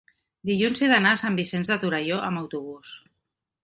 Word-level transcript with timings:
dilluns 0.49 0.81
he 0.85 0.89
d'anar 0.93 1.13
a 1.17 1.21
Sant 1.25 1.39
Vicenç 1.43 1.71
de 1.75 1.79
Torelló 1.87 2.21
amb 2.31 2.45
autobús. 2.47 3.01